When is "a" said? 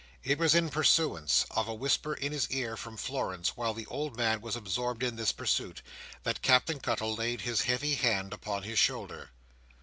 1.67-1.75